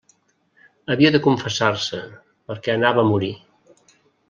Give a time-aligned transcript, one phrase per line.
[0.93, 2.01] Havia de confessar-se,
[2.49, 3.33] perquè anava a morir.